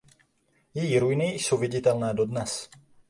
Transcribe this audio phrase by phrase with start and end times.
[0.73, 2.69] Její ruiny jsou viditelné dodnes.